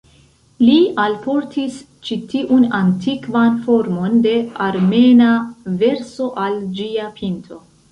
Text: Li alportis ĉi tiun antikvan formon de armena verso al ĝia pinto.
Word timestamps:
Li 0.67 0.77
alportis 1.01 1.75
ĉi 2.07 2.17
tiun 2.31 2.65
antikvan 2.79 3.61
formon 3.69 4.17
de 4.25 4.33
armena 4.71 5.31
verso 5.85 6.33
al 6.49 6.61
ĝia 6.81 7.09
pinto. 7.23 7.65